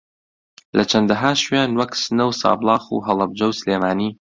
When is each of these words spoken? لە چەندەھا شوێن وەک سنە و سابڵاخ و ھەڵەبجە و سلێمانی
لە 0.77 0.83
چەندەھا 0.91 1.31
شوێن 1.43 1.71
وەک 1.79 1.91
سنە 2.01 2.25
و 2.27 2.37
سابڵاخ 2.41 2.83
و 2.89 3.03
ھەڵەبجە 3.07 3.45
و 3.47 3.57
سلێمانی 3.59 4.09